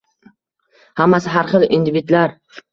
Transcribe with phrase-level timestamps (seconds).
[1.03, 2.39] Hammasi har xil individlar.